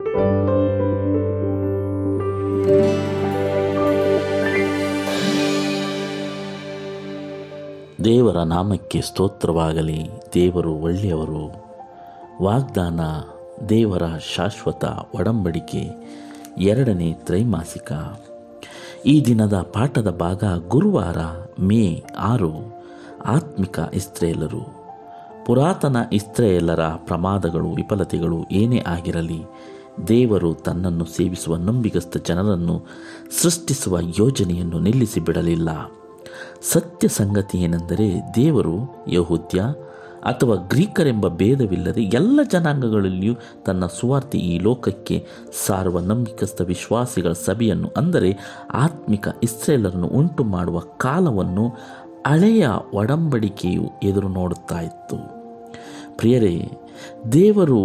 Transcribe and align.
ದೇವರ 0.00 0.16
ನಾಮಕ್ಕೆ 8.36 9.00
ಸ್ತೋತ್ರವಾಗಲಿ. 9.00 10.10
ದೇವರು 10.34 10.74
ಒಳ್ಳೆಯವರು. 10.74 11.72
ವಾಗ್ದಾನ 12.42 13.00
ದೇವರ 13.68 14.02
ಶಾಶ್ವತ 14.36 14.84
ಒಡಂಬಡಿಕೆ 15.14 15.88
ಎರಡನೇ 16.58 17.12
ತ್ರೈಮಾಸಿಕ. 17.12 17.92
ಈ 19.06 19.24
ದಿನದ 19.24 19.70
ಪಾಠದ 19.74 20.10
ಭಾಗ 20.10 20.44
ಗುರುವಾರ 20.68 21.16
ಮೇ 21.60 22.04
ಆರು. 22.18 22.82
ಆತ್ಮಿಕ 23.26 23.80
ಇಸ್ತ್ರೇಲರು 23.94 24.80
ಪುರಾತನ 25.46 25.96
ಇಸ್ತ್ರೇಲರ 26.12 26.80
ಪ್ರಮಾದಗಳು 26.80 27.70
ವಿಫಲತೆಗಳು 27.70 28.46
ಏನೇ 28.52 28.84
ಆಗಿರಲಿ 28.86 29.42
ದೇವರು 30.08 30.54
ತನ್ನನ್ನು 30.54 31.04
ಸೇವಿಸುವ 31.04 31.56
ನಂಬಿಗಸ್ತ 31.56 32.16
ಜನರನ್ನು 32.16 32.86
ಸೃಷ್ಟಿಸುವ 33.42 33.98
ಯೋಜನೆಯನ್ನು 34.00 34.78
ನಿಲ್ಲಿಸಿ 34.78 35.20
ಬಿಡಲಿಲ್ಲ. 35.20 35.68
ಸತ್ಯ 36.62 37.08
ಸಂಗತಿ 37.08 37.58
ಏನೆಂದರೆ 37.58 38.20
ದೇವರು 38.34 39.04
ಯಹೂದ್ಯ 39.08 39.60
ಅಥವಾ 40.24 40.54
ಗ್ರೀಕರೆಂಬ 40.54 41.28
ಭೇದವಿಲ್ಲದೆ 41.28 42.02
ಎಲ್ಲ 42.02 42.40
ಜನಾಂಗಗಳಲ್ಲಿಯೂ 42.42 43.34
ತನ್ನ 43.66 43.86
ಸುವಾರ್ತೆ 43.86 44.38
ಈ 44.38 44.58
ಲೋಕಕ್ಕೆ 44.58 45.26
ಸಾರುವ 45.66 46.00
ನಂಬಿಕಸ್ಥ 46.00 46.60
ವಿಶ್ವಾಸಿಗಳ 46.60 47.32
ಸಭೆಯನ್ನು, 47.32 47.88
ಅಂದರೆ 47.96 48.38
ಆತ್ಮಿಕ 48.72 49.28
ಇಸ್ರೇಲರನ್ನು 49.42 50.06
ಉಂಟು 50.06 50.44
ಮಾಡುವ 50.44 50.80
ಕಾಲವನ್ನು 50.80 51.68
ಹಳೆಯ 52.26 52.68
ಒಡಂಬಡಿಕೆಯು 52.94 53.86
ಎದುರು 54.02 54.28
ನೋಡುತ್ತಾ 54.28 54.80
ಇತ್ತು. 54.80 55.16
ಪ್ರಿಯರೇ, 56.16 56.70
ದೇವರು 57.32 57.80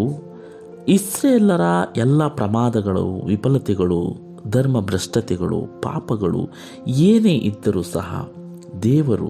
ಇಸ್ರೇಲರ 0.87 1.61
ಎಲ್ಲ 1.97 2.27
ಪ್ರಮಾದಗಳು, 2.27 3.25
ವಿಫಲತೆಗಳು, 3.25 4.17
ಧರ್ಮಭ್ರಷ್ಟತೆಗಳು, 4.49 5.81
ಪಾಪಗಳು 5.81 6.49
ಏನೇ 6.87 7.33
ಇದ್ದರೂ 7.33 7.81
ಸಹ 7.81 8.29
ದೇವರು 8.83 9.29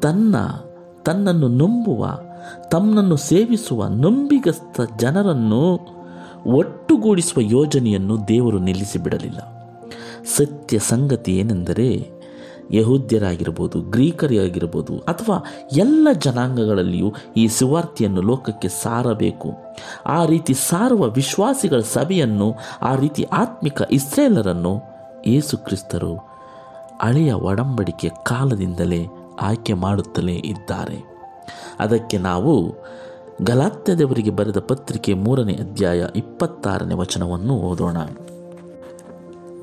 ತನ್ನ, 0.00 0.36
ತನ್ನನ್ನು 1.04 1.48
ನಂಬುವ, 1.48 2.18
ತಮ್ಮನ್ನು 2.70 3.16
ಸೇವಿಸುವ 3.16 3.86
ನಂಬಿಗಸ್ತ 3.86 4.80
ಜನರನ್ನು 4.98 5.80
ಒಟ್ಟುಗೂಡಿಸುವ 6.46 7.42
ಯೋಜನೆಯನ್ನು 7.42 8.28
ದೇವರು 8.28 8.58
ನಿಲ್ಲಿಸಿಬಿಡಲಿಲ್ಲ. 8.58 9.56
ಸತ್ಯ 10.36 10.78
ಸಂಗತಿ 10.78 11.36
ಏನೆಂದರೆ 11.36 12.15
ಯಹೂದ್ಯರಾಗಿರ್ಬೋದು 12.70 13.80
ಗ್ರೀಕರಾಗಿರ್ಬೋದು 13.80 14.98
ಅಥವಾ 14.98 15.44
ಎಲ್ಲ 15.76 16.08
ಜನಾಂಗಗಳಲ್ಲಿಯೂ 16.24 17.14
ಈ 17.36 17.48
ಸುವಾರ್ತೆಯನ್ನು 17.48 18.20
ಲೋಕಕ್ಕೆ 18.20 18.68
ಸಾರಬೇಕು. 18.68 19.52
ಆ 20.06 20.24
ರೀತಿ 20.24 20.54
ಸಾರುವ 20.54 21.08
ವಿಶ್ವಾಸಿಗಳ 21.10 21.80
ಸಭೆಯನ್ನು, 21.80 22.54
ಆ 22.82 22.94
ರೀತಿ 22.94 23.22
ಆತ್ಮಿಕ 23.22 23.82
ಇಸ್ರೇಲರನ್ನು 23.92 24.96
ಯೇಸು 25.26 25.56
ಕ್ರಿಸ್ತರು 25.56 26.16
ಹಳೆಯ 27.02 27.32
ಒಡಂಬಡಿಕೆ 27.32 28.08
ಕಾಲದಿಂದಲೇ 28.08 29.06
ಆಯ್ಕೆ 29.40 29.72
ಮಾಡುತ್ತಲೇ 29.72 30.34
ಇದ್ದಾರೆ. 30.34 31.16
ಅದಕ್ಕೆ 31.80 32.18
ನಾವು 32.18 32.74
ಗಲಾತ್ಯದವರಿಗೆ 33.42 34.30
ಬರೆದ 34.30 34.58
ಪತ್ರಿಕೆ 34.58 35.14
ಮೂರನೇ 35.14 35.52
ಅಧ್ಯಾಯ 35.52 36.06
ಇಪ್ಪತ್ತಾರನೇ 36.16 36.94
ವಚನವನ್ನು 36.94 37.54
ಓದೋಣ. 37.54 37.96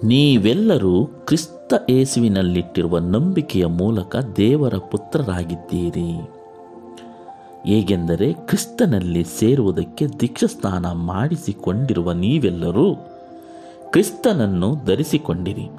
ನೀವೆಲ್ಲರೂ 0.03 1.05
ಕ್ರಿಸ್ತ 1.05 1.73
ಏಸುವಿನಲ್ಲಿಟ್ಟಿರುವ 1.89 2.97
ನಂಬಿಕೆಯ 2.97 3.65
ಮೂಲಕ 3.65 4.15
ದೇವರ 4.35 4.73
ಪುತ್ರರಾಗಿದ್ದೀರಿ. 4.91 6.31
ಹೇಗೆಂದರೆ 7.65 8.33
ಕ್ರಿಸ್ತನಲ್ಲಿ 8.33 9.23
ಸೇರುವುದಕ್ಕೆ 9.23 10.07
ದೀಕ್ಷಸ್ಥಾನ 10.07 10.91
ಮಾಡಿಸಿಕೊಂಡಿರುವ 10.91 12.11
ನೀವೆಲ್ಲರೂ 12.11 12.95
ಕ್ರಿಸ್ತನನ್ನು 13.91 14.75
ಧರಿಸಿಕೊಂಡಿರಿ. 14.85 15.69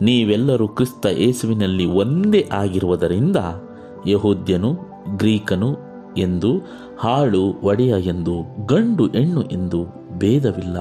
ನೀವೆಲ್ಲರೂ 0.00 0.68
ಕ್ರಿಸ್ತ 0.68 1.06
ಯೇಸುವಿನಲ್ಲಿ 1.06 1.86
ಒಂದೇ 1.86 2.48
ಆಗಿರುವುದರಿಂದ 2.52 3.36
ಯಹೂದ್ಯನು, 4.06 4.74
ಗ್ರೀಕನು 5.16 5.76
ಎಂದು 6.16 6.58
ಹಾಳು 6.98 7.54
ಒಡೆಯ 7.62 7.94
ಎಂದು, 8.00 8.66
ಗಂಡು 8.66 9.06
ಹೆಣ್ಣು 9.06 9.42
ಎಂದು 9.42 9.84
ಭೇದವಿಲ್ಲ. 10.18 10.76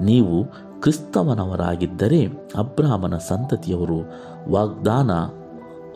ನೀವು 0.00 0.67
ಕ್ರಿಸ್ತವನವರಾಗಿದ್ದರೆ 0.80 2.26
ಅಬ್ರಾಹ್ಮನ 2.58 3.16
ಸಂತತಿಯವರು 3.16 3.98
ವಾಗ್ದಾನ, 4.50 5.10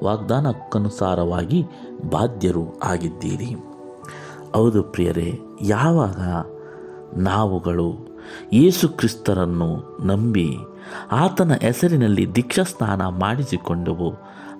ವಾಗ್ದಾನಕ್ಕನುಸಾರವಾಗಿ 0.05 1.63
ಬಾಧ್ಯರು 2.11 2.79
ಆಗಿದ್ದೀರಿ. 2.79 3.55
ಹೌದು 4.55 4.83
ಪ್ರಿಯರೇ, 4.83 5.39
ಯಾವಾಗ 5.63 6.21
ನಾವುಗಳು 7.19 8.19
ಯೇಸು 8.53 8.89
ಕ್ರಿಸ್ತರನ್ನು 8.89 10.01
ನಂಬಿ 10.07 10.57
ಆತನ 11.11 11.53
ಹೆಸರಿನಲ್ಲಿ 11.61 12.35
ದೀಕ್ಷಾಸ್ನಾನ 12.35 13.07
ಮಾಡಿಸಿಕೊಂಡೆವು, 13.07 14.13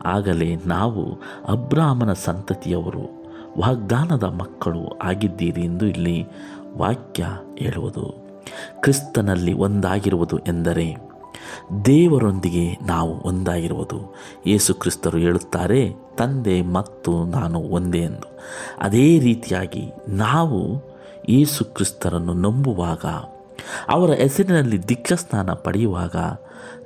ಆಗಲೇ 0.05 0.57
ನಾವು 0.67 1.13
ಅಬ್ರಾಹ್ಮನ 1.49 2.13
ಸಂತತಿಯವರು 2.13 3.23
ವಾಗ್ದಾನದ 3.61 4.23
ಮಕ್ಕಳು 4.23 4.89
ಆಗಿದ್ದೀರಿ 4.89 5.61
ಎಂದು 5.61 5.87
ಇಲ್ಲಿ 5.87 6.27
ವಾಕ್ಯ 6.77 7.25
ಹೇಳುವುದು. 7.59 8.22
ಕ್ರಿಸ್ತನಲ್ಲಿ 8.81 9.53
ಒಂದಾಗಿರುವುದು 9.53 10.39
ಎಂದರೆ 10.39 11.13
ದೇವರೊಂದಿಗೆ 11.85 12.79
ನಾವು 12.87 13.21
ಒಂದಾಗಿರುವುದು. 13.21 14.15
ಯೇಸು 14.47 14.75
ಕ್ರಿಸ್ತರು 14.75 15.19
ಹೇಳುತ್ತಾರೆ, 15.19 15.95
ತಂದೆ 16.17 16.63
ಮತ್ತು 16.63 17.25
ನಾನು 17.25 17.59
ಒಂದೇ 17.59 17.99
ಎಂದು. 17.99 18.39
ಅದೇ 18.81 19.19
ರೀತಿಯಾಗಿ 19.19 19.91
ನಾವು 20.09 20.83
ಯೇಸು 21.29 21.65
ಕ್ರಿಸ್ತರನ್ನು 21.65 22.33
ನಂಬುವಾಗ, 22.33 23.05
ಅವರ 23.89 24.11
ಹೆಸರಿನಲ್ಲಿ 24.11 24.89
ದೀಕ್ಷಾಸ್ನಾನ 24.89 25.53
ಪಡೆಯುವಾಗ, 25.53 26.17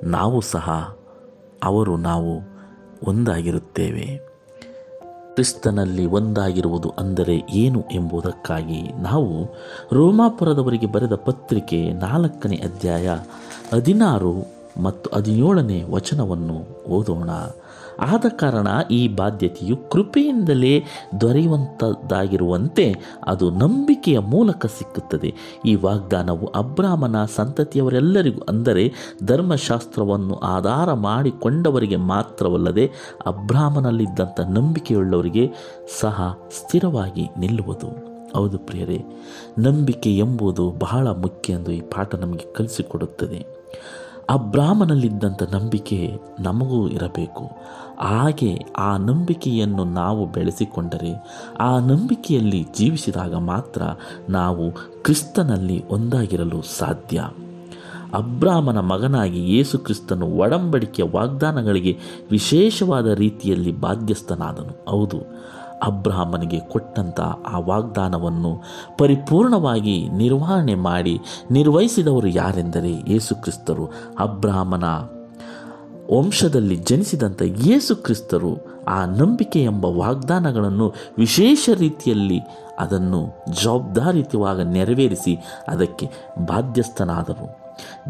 ನಾವು 0.03 0.41
ಸಹ, 0.41 0.97
ಅವರು 1.63 1.97
ನಾವು 1.97 2.41
ಒಂದಾಗಿರುತ್ತೇವೆ. 3.07 4.36
ಕ್ರಿಸ್ತನಲ್ಲಿ 5.37 6.05
ಒಂದಾಗಿರುವುದು 6.05 6.89
ಅಂದರೆ 6.89 7.43
ಏನು 7.53 7.83
ಎಂಬುದಕ್ಕಾಗಿ 7.91 9.01
ನಾವು 9.01 9.33
ರೋಮಾಪುರದವರಿಗೆ 9.93 10.85
ಬರೆದ 10.85 11.15
ಪತ್ರಿಕೆ 11.15 11.93
ನಾಲ್ಕನೇ 11.93 12.55
ಅಧ್ಯಾಯ 12.55 13.09
ಹದಿನಾರು 13.73 14.33
ಮತ್ತು 14.81 15.09
ಹದಿನೇಳನೇ 15.15 15.83
ವಚನವನ್ನು 15.89 16.57
ಓದೋಣ. 16.89 17.29
ಆದ 17.99 18.25
ಕಾರಣ 18.29 18.67
ಈ 18.91 19.07
ಬಾಧ್ಯತೆಯು 19.07 19.77
ಕೃಪೆಯಿಂದಲೇ 19.89 20.83
ದೊರೆಯುವಂಥದ್ದಾಗಿರುವಂತೆ 21.21 22.95
ಅದು 23.27 23.49
ನಂಬಿಕೆಯ 23.49 24.19
ಮೂಲಕ 24.19 24.65
ಸಿಕ್ಕುತ್ತದೆ. 24.65 25.33
ಈ 25.65 25.75
ವಾಗ್ದಾನವು 25.75 26.47
ಅಬ್ರಾಹ್ಮನ 26.47 27.25
ಸಂತತಿಯವರೆಲ್ಲರಿಗೂ 27.25 28.41
ಅಂದರೆ 28.49 28.93
ಧರ್ಮಶಾಸ್ತ್ರವನ್ನು 29.23 30.35
ಆಧಾರ 30.35 30.93
ಮಾಡಿಕೊಂಡವರಿಗೆ 30.93 31.95
ಮಾತ್ರವಲ್ಲದೆ 31.95 32.91
ಅಬ್ರಾಹ್ಮನಲ್ಲಿದ್ದಂಥ 33.25 34.39
ನಂಬಿಕೆಯುಳ್ಳವರಿಗೆ 34.39 35.51
ಸಹ 36.01 36.37
ಸ್ಥಿರವಾಗಿ 36.57 37.29
ನಿಲ್ಲುವುದು. 37.39 38.17
ಹೌದು 38.35 38.57
ಪ್ರಿಯರೇ, 38.57 39.03
ನಂಬಿಕೆ 39.59 40.17
ಎಂಬುದು 40.17 40.71
ಬಹಳ 40.79 41.07
ಮುಖ್ಯ 41.07 41.53
ಎಂದು 41.53 41.71
ಈ 41.71 41.81
ಪಾಠ 41.81 42.15
ನಮಗೆ 42.15 42.53
ಕಲಿಸಿಕೊಡುತ್ತದೆ. 42.53 43.45
ಆ 44.29 44.35
ಬ್ರಾಹ್ಮಣಲ್ಲಿದ್ದಂಥ 44.35 45.43
ನಂಬಿಕೆ 45.43 46.19
ನಮಗೂ 46.39 46.87
ಇರಬೇಕು. 46.87 47.49
ಹಾಗೆ 47.99 48.59
ಆ 48.77 48.97
ನಂಬಿಕೆಯನ್ನು 48.97 49.83
ನಾವು 49.83 50.25
ಬೆಳೆಸಿಕೊಂಡರೆ 50.25 51.11
ಆ 51.59 51.79
ನಂಬಿಕೆಯಲ್ಲಿ 51.79 52.65
ಜೀವಿಸಿದಾಗ 52.77 53.35
ಮಾತ್ರ 53.35 53.81
ನಾವು 54.29 54.71
ಕ್ರಿಸ್ತನಲ್ಲಿ 55.03 55.87
ಒಂದಾಗಿರಲು 55.89 56.61
ಸಾಧ್ಯ. 56.61 57.23
ಅಬ್ರಾಹ್ಮನ 58.13 58.79
ಮಗನಾಗಿ 58.79 59.55
ಯೇಸು 59.55 59.77
ಕ್ರಿಸ್ತನು 59.77 60.25
ಒಡಂಬಡಿಕೆಯ 60.25 61.05
ವಾಗ್ದಾನಗಳಿಗೆ 61.11 61.97
ವಿಶೇಷವಾದ 62.31 63.07
ರೀತಿಯಲ್ಲಿ 63.07 63.71
ಬಾಧ್ಯಸ್ಥನಾದನು. 63.71 64.89
ಹೌದು. 64.89 65.17
ಅಬ್ರಾಹ್ಮನಿಗೆ 65.83 66.59
ಕೊಟ್ಟಂಥ 66.59 67.19
ಆ 67.19 67.59
ವಾಗ್ದಾನವನ್ನು 67.59 68.61
ಪರಿಪೂರ್ಣವಾಗಿ 68.97 70.09
ನಿರ್ವಹಣೆ 70.09 70.75
ಮಾಡಿ 70.75 71.19
ನಿರ್ವಹಿಸಿದವರು 71.51 72.27
ಯಾರೆಂದರೆ 72.27 73.11
ಯೇಸುಕ್ರಿಸ್ತರು 73.11 73.85
ಅಬ್ರಾಹ್ಮನ 74.19 74.83
ವಂಶದಲ್ಲಿ 76.17 76.75
ಜನಿಸಿದಂಥ 76.75 77.41
ಯೇಸು 77.41 77.95
ಕ್ರಿಸ್ತರು 77.95 78.83
ಆ 78.87 79.05
ನಂಬಿಕೆ 79.05 79.63
ಎಂಬ 79.63 79.85
ವಾಗ್ದಾನಗಳನ್ನು 79.85 80.93
ವಿಶೇಷ 81.17 81.69
ರೀತಿಯಲ್ಲಿ 81.77 82.39
ಅದನ್ನು 82.79 83.45
ಜವಾಬ್ದಾರಿತವಾಗಿ 83.63 84.63
ನೆರವೇರಿಸಿ 84.63 85.37
ಅದಕ್ಕೆ 85.67 86.09
ಬಾಧ್ಯಸ್ಥನಾದರು. 86.45 87.66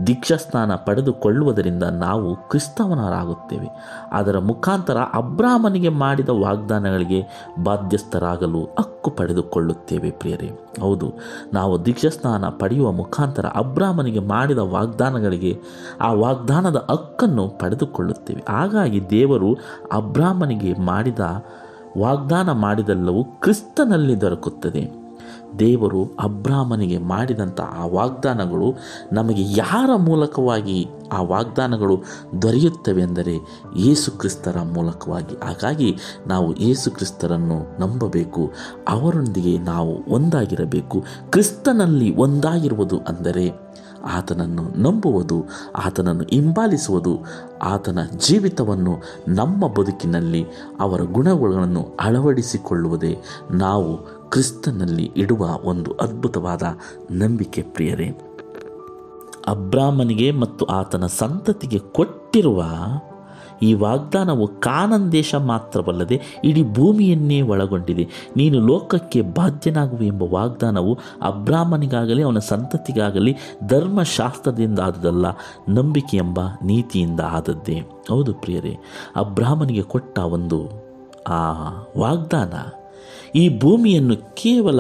ದೀಕ್ಷಾಸ್ನಾನ 0.08 0.76
ಪಡೆದುಕೊಳ್ಳುವುದರಿಂದ 0.76 1.84
ನಾವು 1.84 2.36
ಕ್ರಿಸ್ತವನರಾಗುತ್ತೇವೆ. 2.36 3.70
ಅದರ 4.12 4.40
ಮುಖಾಂತರ 4.40 4.98
ಅಬ್ರಾಹ್ಮನಿಗೆ 5.14 5.90
ಮಾಡಿದ 5.90 6.30
ವಾಗ್ದಾನಗಳಿಗೆ 6.30 7.20
ಬಾಧ್ಯಸ್ಥರಾಗಲು 7.64 8.64
ಹಕ್ಕು 8.64 9.10
ಪಡೆದುಕೊಳ್ಳುತ್ತೇವೆ 9.10 10.12
ಪ್ರಿಯರೇ. 10.12 10.50
ಹೌದು, 10.82 11.14
ನಾವು 11.54 11.86
ದೀಕ್ಷಾಸ್ನಾನ 11.86 12.46
ಪಡೆಯುವ 12.60 12.92
ಮುಖಾಂತರ 12.92 13.46
ಅಬ್ರಾಹ್ಮನಿಗೆ 13.46 14.20
ಮಾಡಿದ 14.20 14.58
ವಾಗ್ದಾನಗಳಿಗೆ 14.58 15.54
ಆ 16.02 16.14
ವಾಗ್ದಾನದ 16.14 16.86
ಹಕ್ಕನ್ನು 16.92 17.48
ಪಡೆದುಕೊಳ್ಳುತ್ತೇವೆ. 17.50 18.44
ಹಾಗಾಗಿ 18.50 19.10
ದೇವರು 19.10 19.54
ಅಬ್ರಾಹ್ಮನಿಗೆ 19.92 20.74
ಮಾಡಿದ 20.74 21.20
ವಾಗ್ದಾನ 21.98 22.52
ಮಾಡಿದೆಲ್ಲವೂ 22.52 23.24
ಕ್ರಿಸ್ತನಲ್ಲಿ 23.24 24.22
ದೊರಕುತ್ತದೆ. 24.22 25.07
ದೇವರು 25.60 26.06
ಅಬ್ರಾಹ್ಮನಿಗೆ 26.06 26.98
ಮಾಡಿದಂಥ 26.98 27.62
ಆ 27.62 27.86
ವಾಗ್ದಾನಗಳು 27.86 28.74
ನಮಗೆ 29.14 29.44
ಯಾರ 29.44 29.90
ಮೂಲಕವಾಗಿ 29.96 30.88
ಆ 31.12 31.22
ವಾಗ್ದಾನಗಳು 31.22 32.04
ದೊರೆಯುತ್ತವೆ 32.42 33.02
ಎಂದರೆ 33.02 33.38
ಕ್ರಿಸ್ತರ 34.18 34.62
ಮೂಲಕವಾಗಿ. 34.62 35.36
ಹಾಗಾಗಿ 35.44 35.98
ನಾವು 36.28 36.56
ಯೇಸು 36.56 36.92
ಕ್ರಿಸ್ತರನ್ನು 36.92 37.80
ನಂಬಬೇಕು, 37.80 38.52
ಅವರೊಂದಿಗೆ 38.88 39.58
ನಾವು 39.58 40.14
ಒಂದಾಗಿರಬೇಕು, 40.14 41.04
ಕ್ರಿಸ್ತನಲ್ಲಿ 41.30 42.16
ಒಂದಾಗಿರುವುದು 42.16 42.98
ಅಂದರೆ 42.98 43.68
ಆತನನ್ನು 44.06 44.82
ನಂಬುವುದು, 44.82 45.46
ಆತನನ್ನು 45.76 46.24
ಹಿಂಬಾಲಿಸುವುದು, 46.24 47.26
ಆತನ 47.64 48.00
ಜೀವಿತವನ್ನು 48.18 48.94
ನಮ್ಮ 49.28 49.68
ಬದುಕಿನಲ್ಲಿ 49.68 50.46
ಅವರ 50.80 51.02
ಗುಣಗಳನ್ನು 51.02 51.98
ಅಳವಡಿಸಿಕೊಳ್ಳುವುದೇ 52.00 53.18
ನಾವು 53.52 54.17
ಕ್ರಿಸ್ತನಲ್ಲಿ 54.30 55.12
ಇಡುವ 55.18 55.44
ಒಂದು 55.64 55.92
ಅದ್ಭುತವಾದ 55.92 56.64
ನಂಬಿಕೆ 57.12 57.62
ಪ್ರಿಯರೇ, 57.62 58.10
ಅಬ್ರಾಹ್ಮನಿಗೆ 59.48 60.32
ಮತ್ತು 60.32 60.66
ಆತನ 60.66 61.06
ಸಂತತಿಗೆ 61.06 61.80
ಕೊಟ್ಟಿರುವ 61.80 62.64
ಈ 63.62 63.74
ವಾಗ್ದಾನವು 63.74 64.48
ಕಾನನ್ 64.48 65.12
ದೇಶ 65.12 65.36
ಮಾತ್ರವಲ್ಲದೆ 65.36 66.22
ಇಡೀ 66.44 66.64
ಭೂಮಿಯನ್ನೇ 66.64 67.42
ಒಳಗೊಂಡಿದೆ. 67.42 68.08
ನೀನು 68.38 68.68
ಲೋಕಕ್ಕೆ 68.68 69.22
ಬಾಧ್ಯನಾಗುವೆ 69.22 70.08
ಎಂಬ 70.08 70.24
ವಾಗ್ದಾನವು 70.24 70.98
ಅಬ್ರಾಹ್ಮನಿಗಾಗಲಿ, 71.22 72.24
ಅವನ 72.24 72.40
ಸಂತತಿಗಾಗಲಿ 72.40 73.36
ಧರ್ಮಶಾಸ್ತ್ರದಿಂದ 73.68 74.80
ಆದದಲ್ಲ 74.80 75.26
ನಂಬಿಕೆ 75.70 76.18
ಎಂಬ 76.18 76.40
ನೀತಿಯಿಂದ 76.64 77.20
ಆದದ್ದೇ. 77.30 77.80
ಹೌದು 78.10 78.34
ಪ್ರಿಯರೇ, 78.34 78.78
ಅಬ್ರಾಹ್ಮನಿಗೆ 79.16 79.82
ಕೊಟ್ಟ 79.82 80.20
ಒಂದು 80.20 80.60
ಆ 81.28 81.42
ವಾಗ್ದಾನ 81.98 82.54
ಈ 83.36 83.60
ಭೂಮಿಯನ್ನು 83.60 84.16
ಕೇವಲ 84.36 84.80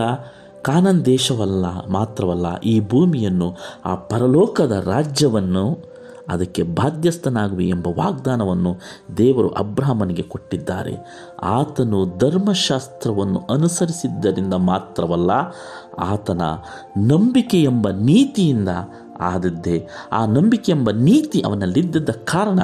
ಕಾನನ್ 0.62 1.06
ದೇಶವಲ್ಲ, 1.06 1.66
ಮಾತ್ರವಲ್ಲ, 1.88 2.60
ಈ 2.60 2.80
ಭೂಮಿಯನ್ನು, 2.80 3.58
ಆ 3.86 3.96
ಪರಲೋಕದ 3.96 4.72
ರಾಜ್ಯವನ್ನು 4.86 5.98
ಅದಕ್ಕೆ 6.30 6.64
ಬಾಧ್ಯಸ್ಥನಾಗುವೆ 6.64 7.68
ಎಂಬ 7.68 7.88
ವಾಗ್ದಾನವನ್ನು 7.88 8.76
ದೇವರು 9.18 9.50
ಅಬ್ರಾಹ್ಮನಿಗೆ 9.50 10.22
ಕೊಟ್ಟಿದ್ದಾರೆ. 10.22 10.96
ಆತನು 11.44 12.18
ಧರ್ಮಶಾಸ್ತ್ರವನ್ನು 12.18 13.40
ಅನುಸರಿಸಿದ್ದರಿಂದ 13.40 14.54
ಮಾತ್ರವಲ್ಲ, 14.54 15.32
ಆತನ 16.00 16.42
ನಂಬಿಕೆ 16.98 17.62
ಎಂಬ 17.62 17.90
ನೀತಿಯಿಂದ 17.90 18.70
ಆದದ್ದೇ 19.22 19.88
ಆ 20.12 20.26
ನಂಬಿಕೆ 20.26 20.72
ಎಂಬ 20.72 20.92
ನೀತಿ 20.92 21.42
ಅವನಲ್ಲಿದ್ದ 21.42 22.10
ಕಾರಣ 22.10 22.60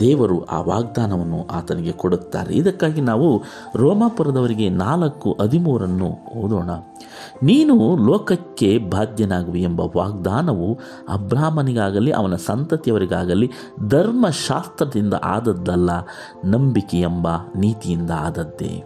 ದೇವರು 0.00 0.44
ಆ 0.44 0.60
ವಾಗ್ದಾನವನ್ನು 0.60 1.46
ಆತನಿಗೆ 1.46 1.92
ಕೊಡುತ್ತಾರೆ. 1.92 2.54
ಇದಕ್ಕಾಗಿ 2.54 3.00
ನಾವು 3.00 3.42
ರೋಮಾಪುರದವರಿಗೆ 3.74 4.68
ನಾಲ್ಕು 4.68 5.36
ಹದಿಮೂರನ್ನು 5.40 6.06
ಓದೋಣ. 6.30 6.70
ನೀನು 7.42 7.96
ಲೋಕಕ್ಕೆ 8.06 8.78
ಬಾಧ್ಯನಾಗುವೆ 8.78 9.62
ಎಂಬ 9.62 9.80
ವಾಗ್ದಾನವು 9.80 10.78
ಅಬ್ರಾಹ್ಮನಿಗಾಗಲಿ 11.08 12.10
ಅವನ 12.10 12.36
ಸಂತತಿಯವರಿಗಾಗಲಿ 12.36 13.50
ಧರ್ಮಶಾಸ್ತ್ರದಿಂದ 13.88 15.14
ಆದದ್ದಲ್ಲ 15.24 15.90
ನಂಬಿಕೆ 16.44 17.00
ಎಂಬ 17.00 17.28
ನೀತಿಯಿಂದ 17.56 18.10
ಆದದ್ದೇ. 18.10 18.84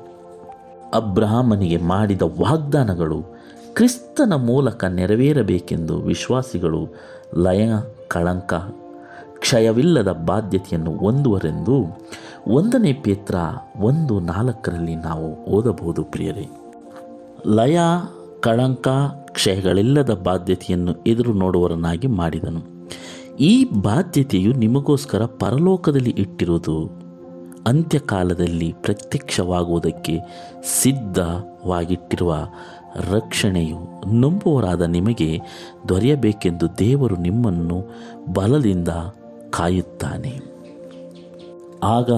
ಅಬ್ರಾಹ್ಮನಿಗೆ 0.95 1.77
ಮಾಡಿದ 1.77 2.23
ವಾಗ್ದಾನಗಳು 2.23 3.40
ಕ್ರಿಸ್ತನ 3.75 4.33
ಮೂಲಕ 4.35 4.85
ನೆರವೇರಬೇಕೆಂದು 4.85 5.99
ವಿಶ್ವಾಸಿಗಳು 6.01 6.89
ಲಯ, 7.37 7.73
ಕಳಂಕ, 8.09 8.55
ಕ್ಷಯವಿಲ್ಲದ 9.39 10.13
ಬಾಧ್ಯತೆಯನ್ನು 10.13 10.97
ಹೊಂದುವರೆಂದು 10.97 11.85
ಒಂದನೇ 12.47 12.93
ಪೇತ್ರ 12.93 13.35
ಒಂದು 13.81 14.21
ನಾಲ್ಕರಲ್ಲಿ 14.21 14.97
ನಾವು 14.97 15.45
ಓದಬಹುದು 15.45 16.05
ಪ್ರಿಯರೇ. 16.05 16.49
ಲಯ, 17.47 17.79
ಕಳಂಕ, 18.41 18.89
ಕ್ಷಯಗಳಿಲ್ಲದ 19.31 20.15
ಬಾಧ್ಯತೆಯನ್ನು 20.15 20.95
ಎದುರು 20.95 21.33
ನೋಡುವರನ್ನಾಗಿ 21.33 22.07
ಮಾಡಿದನು. 22.07 22.89
ಈ 23.37 23.65
ಬಾಧ್ಯತೆಯು 23.65 24.53
ನಿಮಗೋಸ್ಕರ 24.53 25.25
ಪರಲೋಕದಲ್ಲಿ 25.25 26.11
ಇಟ್ಟಿರುವುದು 26.11 27.00
ಅಂತ್ಯಕಾಲದಲ್ಲಿ 27.67 28.75
ಪ್ರತ್ಯಕ್ಷವಾಗುವುದಕ್ಕೆ 28.81 30.19
ಸಿದ್ಧವಾಗಿಟ್ಟಿರುವ 30.83 32.37
ರಕ್ಷಣೆಯು 33.11 33.79
ನಂಬುವರಾದ 34.07 34.83
ನಿಮಗೆ 34.83 35.41
ದೊರೆಯಬೇಕೆಂದು 35.89 36.79
ದೇವರು 36.79 37.17
ನಿಮ್ಮನ್ನು 37.17 37.87
ಬಲದಿಂದ 38.33 38.89
ಕಾಯುತ್ತಾನೆ. 39.51 40.41
ಆಗ 41.83 42.11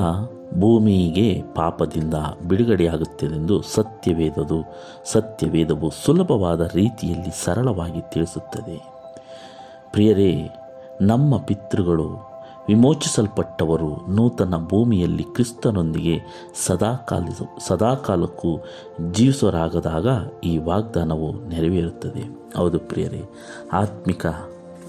ಭೂಮಿಗೆ 0.60 1.42
ಪಾಪದಿಂದ 1.54 2.14
ಬಿಡುಗಡೆಯಾಗುತ್ತದೆಂದು 2.48 3.62
ಸತ್ಯವೇದದು, 3.62 4.64
ಸತ್ಯವೇದವು 5.04 5.90
ಸುಲಭವಾದ 5.90 6.60
ರೀತಿಯಲ್ಲಿ 6.60 7.44
ಸರಳವಾಗಿ 7.44 8.00
ತಿಳಿಸುತ್ತದೆ. 8.12 8.92
ಪ್ರಿಯರೇ, 9.92 10.48
ನಮ್ಮ 11.00 11.36
ಪಿತೃಗಳು 11.36 12.31
ವಿಮೋಚಿಸಲ್ಪಟ್ಟವರು 12.68 14.10
ನೂತನ 14.10 14.54
ಭೂಮಿಯಲ್ಲಿ 14.56 15.22
ಕ್ರಿಸ್ತನೊಂದಿಗೆ 15.22 16.20
ಸದಾಕಾಲ 16.66 17.28
ಸದಾಕಾಲಕ್ಕೂ 17.66 18.64
ಜೀವಿಸೋರಾಗದಾಗ 19.12 20.06
ಈ 20.44 20.58
ವಾಗ್ದಾನವು 20.58 21.48
ನೆರವೇರುತ್ತದೆ. 21.48 22.52
ಹೌದು 22.56 22.78
ಪ್ರಿಯರೇ, 22.78 23.22
ಆತ್ಮಿಕ 23.72 24.26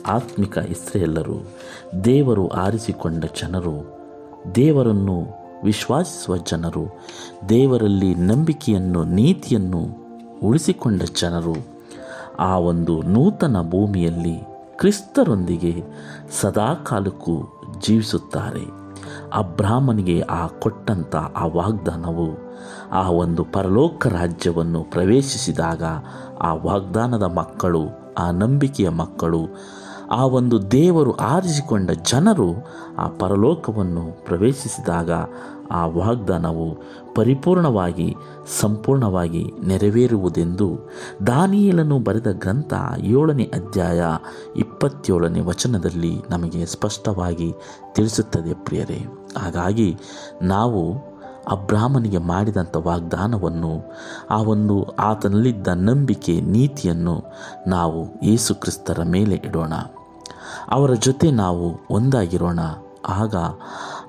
ಆತ್ಮಿಕ 0.08 0.58
ಇಸ್ರೇಲರು, 0.58 1.48
ದೇವರು 2.04 2.48
ಆರಿಸಿಕೊಂಡ 2.48 3.26
ಜನರು, 3.42 4.00
ದೇವರನ್ನು 4.56 5.26
ವಿಶ್ವಾಸಿಸುವ 5.64 6.38
ಜನರು, 6.38 7.00
ದೇವರಲ್ಲಿ 7.50 8.16
ನಂಬಿಕೆಯನ್ನು, 8.16 9.04
ನೀತಿಯನ್ನು 9.04 9.88
ಉಳಿಸಿಕೊಂಡ 10.44 11.02
ಜನರು, 11.22 11.54
ಆ 12.40 12.58
ಒಂದು 12.58 13.02
ನೂತನ 13.02 13.70
ಭೂಮಿಯಲ್ಲಿ 13.70 14.54
ಕ್ರಿಸ್ತರೊಂದಿಗೆ 14.78 15.84
ಸದಾಕಾಲಕ್ಕೂ 16.42 17.63
ಜೀವಿಸುತ್ತಾರೆ. 17.80 18.84
ಅಬ್ರಾಹ್ಮನಿಗೆ 19.34 20.22
ಆ 20.22 20.48
ಕೊಟ್ಟಂಥ 20.48 21.16
ಆ 21.16 21.46
ವಾಗ್ದಾನವು 21.46 22.30
ಆ 22.92 23.10
ಒಂದು 23.10 23.44
ಪರಲೋಕ 23.44 24.08
ರಾಜ್ಯವನ್ನು 24.08 24.84
ಪ್ರವೇಶಿಸಿದಾಗ 24.84 25.84
ಆ 26.42 26.54
ವಾಗ್ದಾನದ 26.54 27.24
ಮಕ್ಕಳು, 27.24 28.14
ಆ 28.18 28.32
ನಂಬಿಕೆಯ 28.32 28.90
ಮಕ್ಕಳು 28.90 29.48
ಆ 30.14 30.26
ಒಂದು 30.26 30.72
ದೇವರು 30.72 31.12
ಆರಿಸಿಕೊಂಡ 31.12 31.92
ಜನರು 31.92 32.50
ಆ 32.98 33.08
ಪರಲೋಕವನ್ನು 33.08 34.26
ಪ್ರವೇಶಿಸಿದಾಗ 34.26 35.12
ಆ 35.72 35.86
ವಾಗ್ದಾನವು 35.86 36.68
ಪರಿಪೂರ್ಣವಾಗಿ, 37.16 38.16
ಸಂಪೂರ್ಣವಾಗಿ 38.62 39.44
ನೆರವೇರುವುದೆಂದು 39.68 40.68
ದಾನಿಯಲನ್ನು 41.28 42.00
ಬರೆದ 42.00 42.32
ಗ್ರಂಥ 42.32 42.74
ಏಳನೇ 43.00 43.44
ಅಧ್ಯಾಯ 43.44 44.02
ಇಪ್ಪತ್ತೇಳನೇ 44.56 45.40
ವಚನದಲ್ಲಿ 45.40 46.14
ನಮಗೆ 46.30 46.66
ಸ್ಪಷ್ಟವಾಗಿ 46.66 47.54
ತಿಳಿಸುತ್ತದೆ 47.94 48.54
ಪ್ರಿಯರೇ. 48.54 49.06
ಹಾಗಾಗಿ 49.38 49.90
ನಾವು 50.42 51.14
ಅಬ್ರಾಹ್ಮನಿಗೆ 51.52 52.18
ಮಾಡಿದಂಥ 52.18 52.76
ವಾಗ್ದಾನವನ್ನು, 52.78 53.74
ಆ 54.30 54.38
ಒಂದು 54.42 54.84
ಆತನಲ್ಲಿದ್ದ 54.84 55.68
ನಂಬಿಕೆ 55.68 56.42
ನೀತಿಯನ್ನು 56.42 57.16
ನಾವು 57.68 58.00
ಯೇಸು 58.24 58.56
ಕ್ರಿಸ್ತರ 58.56 59.00
ಮೇಲೆ 59.04 59.36
ಇಡೋಣ. 59.36 59.74
ಅವರ 60.70 60.94
ಜೊತೆ 60.94 61.32
ನಾವು 61.32 61.80
ಒಂದಾಗಿರೋಣ. 61.90 62.60
ಆಗ 63.10 63.36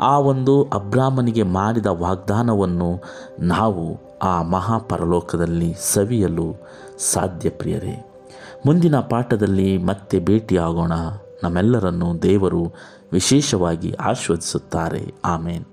ಆ 0.00 0.18
ಒಂದು 0.18 0.62
ಅಬ್ರಾಹ್ಮನಿಗೆ 0.62 1.42
ಮಾಡಿದ 1.42 1.86
ವಾಗ್ದಾನವನ್ನು 1.86 3.02
ನಾವು 3.38 3.96
ಆ 4.22 4.42
ಮಹಾಪರಲೋಕದಲ್ಲಿ 4.42 5.74
ಸವಿಯಲು 5.94 6.54
ಸಾಧ್ಯ 6.98 7.50
ಪ್ರಿಯರೇ. 7.50 8.10
ಮುಂದಿನ 8.66 8.96
ಪಾಠದಲ್ಲಿ 8.96 9.78
ಮತ್ತೆ 9.78 10.18
ಭೇಟಿಯಾಗೋಣ. 10.18 10.92
ನಮ್ಮೆಲ್ಲರನ್ನು 11.42 12.22
ದೇವರು 12.22 12.72
ವಿಶೇಷವಾಗಿ 13.12 13.92
ಆಶ್ವದಿಸುತ್ತಾರೆ 13.92 15.14
ಆಮೇನ್. 15.24 15.64